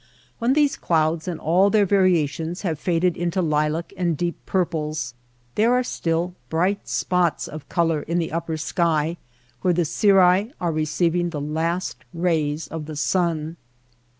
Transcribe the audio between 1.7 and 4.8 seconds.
variations have faded into lilac and deep pur